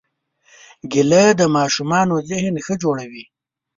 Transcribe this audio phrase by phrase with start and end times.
[0.91, 3.23] کېله د ماشومانو ذهن ښه جوړوي.